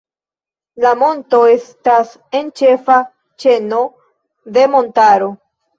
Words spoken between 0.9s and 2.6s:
monto estas en